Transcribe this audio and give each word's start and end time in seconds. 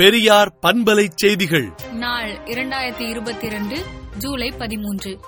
பெரியார் 0.00 0.58
பண்பலை 0.62 1.08
செய்திகள். 1.14 1.72
நாள் 1.92 2.30
இரண்டாயிரத்தி 2.30 3.08
இருபத்தி 3.08 3.46
இரண்டு 3.46 3.76
ஜூலை 4.18 4.52
பதிமூன்று. 4.58 5.20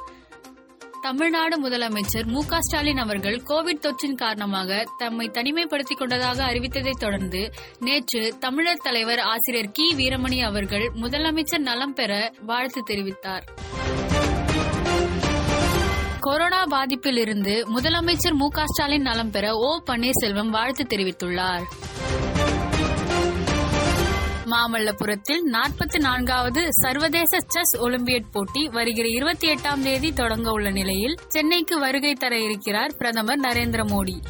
தமிழ்நாடு 1.03 1.69
முதலமைச்சர் 1.69 2.25
மு 2.25 2.43
ஸ்டாலின் 2.59 2.97
அவர்கள் 2.97 3.43
கோவிட் 3.49 3.81
தொற்றின் 3.81 4.15
காரணமாக 4.15 4.85
தம்மை 4.99 5.31
தனிமைப்படுத்திக் 5.33 5.99
கொண்டதாக 5.99 6.45
அறிவித்ததைத் 6.45 6.99
தொடர்ந்து 6.99 7.53
நேற்று 7.79 8.35
தமிழர் 8.39 8.81
தலைவர் 8.83 9.19
ஆசிரியர் 9.19 9.71
கி. 9.73 9.95
வீரமணி 9.97 10.43
அவர்கள் 10.43 10.91
முதலமைச்சர் 10.95 11.59
நலம் 11.59 11.95
பெற 11.95 12.33
வாழ்த்து 12.41 12.83
தெரிவித்தார். 12.91 13.43
கொரோனா 16.21 16.65
பாதிப்பில் 16.65 17.19
இருந்து 17.19 17.67
முதலமைச்சர் 17.75 18.35
மு 18.35 18.49
ஸ்டாலின் 18.65 19.03
நலம் 19.03 19.31
பெற 19.31 19.53
ஓ 19.53 19.83
பன்னீர்செல்வம் 19.87 20.49
வாழ்த்து 20.49 20.87
தெரிவித்துள்ளார். 20.97 21.63
மாமல்லபுரத்தில் 24.53 25.53
நாற்பத்தி 25.53 25.99
நான்காவது 25.99 26.67
சர்வதேச 26.71 27.39
செஸ் 27.49 27.77
ஒலிம்பியட் 27.77 28.31
போட்டி 28.33 28.69
வருகிற 28.69 29.09
இருபத்தி 29.09 29.55
எட்டாம் 29.55 29.83
தேதி 29.83 30.13
தொடங்க 30.13 30.51
உள்ள 30.51 30.71
நிலையில் 30.71 31.19
சென்னைக்கு 31.29 31.79
வருகை 31.79 32.13
தர 32.13 32.39
இருக்கிறார் 32.39 32.97
பிரதமர் 32.97 33.41
நரேந்திர 33.41 33.85
மோடி. 33.85 34.23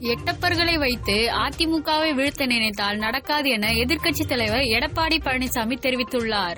எட்டப்பர்களை 0.00 0.78
வைத்து 0.78 1.14
அதிமுகவை 1.14 2.14
வீழ்த்த 2.14 2.46
நினைத்தால் 2.46 2.96
நடக்காது 2.96 3.48
என 3.48 3.72
எதிர்க்கட்சித் 3.72 4.28
தலைவர் 4.28 4.60
எடப்பாடி 4.60 5.18
பழனிசாமி 5.24 5.78
தெரிவித்துள்ளார். 5.78 6.56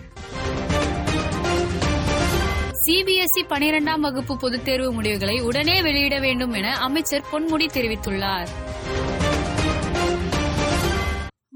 சிபிஎஸ்இ 2.86 3.46
பனிரெண்டாம் 3.48 4.00
வகுப்பு 4.00 4.36
பொதுத் 4.36 4.64
தேர்வு 4.64 4.92
முடிவுகளை 4.92 5.40
உடனே 5.40 5.82
வெளியிட 5.82 6.18
வேண்டும் 6.18 6.52
என 6.52 6.76
அமைச்சர் 6.76 7.24
பொன்முடி 7.32 7.66
தெரிவித்துள்ளார். 7.74 8.46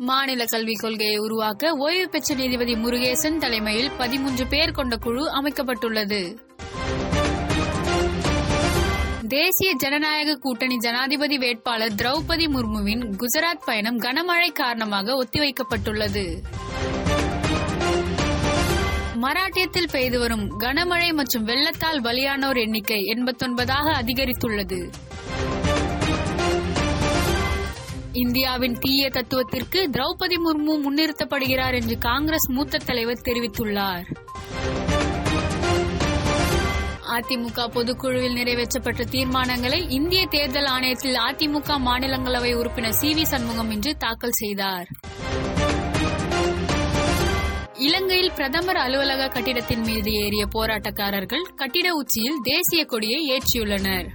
மாநில 0.02 0.44
கல்விக் 0.44 0.78
கொள்கையை 0.78 1.16
உருவாக்க 1.16 1.72
ஓய்வு 1.72 2.08
பெற்ற 2.08 2.34
நீதிபதி 2.34 2.74
முருகேசன் 2.74 3.36
தலைமையில் 3.36 3.90
பதிமூன்று 3.98 4.46
பேர் 4.46 4.72
கொண்ட 4.72 4.96
குழு 4.96 5.24
அமைக்கப்பட்டுள்ளது. 5.40 6.36
தேசிய 9.28 9.74
ஜனநாயக 9.76 10.34
கூட்டணி 10.34 10.76
ஜனாதிபதி 10.76 11.38
வேட்பாளர் 11.38 11.92
திரௌபதி 11.92 12.46
முர்முவின் 12.54 13.02
குஜராத் 13.18 13.64
பயணம் 13.64 13.98
கனமழை 13.98 14.52
காரணமாக 14.52 15.24
ஒத்திவைக்கப்பட்டுள்ளது. 15.24 16.42
மராட்டியத்தில் 19.22 19.90
பெய்து 19.90 20.18
வரும் 20.18 20.60
கனமழை 20.60 21.14
மற்றும் 21.14 21.44
வெள்ளத்தால் 21.44 22.00
பலியானோர் 22.00 22.60
எண்ணிக்கை 22.60 23.00
எண்பத்தொன்பதாக 23.02 23.92
அதிகரித்துள்ளது. 24.02 24.90
இந்தியாவின் 28.12 28.78
தீய 28.80 29.10
தத்துவத்திற்கு 29.10 29.88
திரௌபதி 29.92 30.36
முர்மு 30.44 30.80
முன்னிறுத்தப்படுகிறார் 30.86 31.74
என்று 31.74 31.98
காங்கிரஸ் 31.98 32.50
மூத்த 32.50 32.78
தலைவர் 32.78 33.22
தெரிவித்துள்ளார். 33.24 34.04
அதிமுக 37.10 37.68
பொதுக்குழுவில் 37.68 38.36
நிறைவேற்றப்பட்ட 38.36 39.04
தீர்மானங்களை 39.10 39.90
இந்திய 39.90 40.26
தேர்தல் 40.26 40.64
ஆணையத்தில் 40.64 41.14
அதிமுக 41.14 41.78
மாநிலங்களவை 41.86 42.54
உறுப்பினர் 42.54 42.92
சி 42.92 43.14
வி 43.14 43.22
சண்முகம் 43.22 43.70
இன்று 43.70 43.96
தாக்கல் 43.96 44.30
செய்தார். 44.30 44.88
இலங்கையில் 47.74 48.32
பிரதமர் 48.32 48.76
அலுவலக 48.76 49.28
கட்டிடத்தின் 49.28 49.80
மீது 49.80 50.12
ஏறிய 50.12 50.46
போராட்டக்காரர்கள் 50.54 51.42
கட்டிட 51.56 51.94
உச்சியில் 51.94 52.38
தேசிய 52.42 52.84
கொடியை 52.84 53.32
ஏற்றியுள்ளனர். 53.32 54.06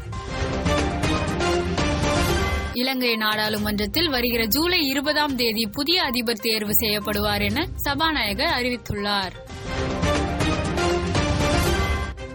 இலங்கை 2.76 3.16
நாடாளுமன்றத்தில் 3.16 4.10
வருகிற 4.10 4.46
ஜூலை 4.46 4.88
இருபதாம் 4.88 5.36
தேதி 5.36 5.68
புதிய 5.68 6.04
அதிபர் 6.04 6.40
தேர்வு 6.42 6.72
செய்யப்படுவார் 6.82 7.44
என 7.44 7.68
சபாநாயகர் 7.76 8.54
அறிவித்துள்ளார். 8.58 9.34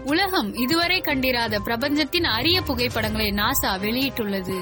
உலகம் 0.03 0.53
இதுவரை 0.53 1.01
கண்டிராத 1.01 1.59
பிரபஞ்சத்தின் 1.59 2.23
அரிய 2.23 2.61
புகைப்படங்களை 2.61 3.31
நாசா 3.31 3.71
வெளியிட்டுள்ளது. 3.71 4.57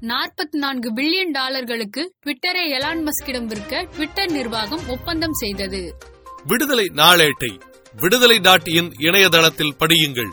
நாற்பத்தி 0.00 0.56
நான்கு 0.56 0.92
பில்லியன் 0.92 1.32
டாலர்களுக்கு 1.32 2.12
ட்விட்டரை 2.26 2.64
எலான் 2.68 3.02
மஸ்கிடம் 3.02 3.46
விற்க 3.46 3.82
ட்விட்டர் 3.82 4.30
நிர்வாகம் 4.30 4.88
ஒப்பந்தம் 4.88 5.32
செய்தது. 5.32 5.96
விடுதலை 6.44 6.90
நாளேட்டை 6.94 7.60
விடுதலை 8.00 8.38
டாட் 8.38 8.68
இன் 8.68 8.92
இணையதளத்தில் 8.98 9.76
படியுங்கள். 9.78 10.32